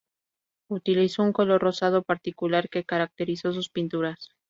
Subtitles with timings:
[0.67, 4.29] Utilizó un color rosado particular que caracterizó sus pinturas.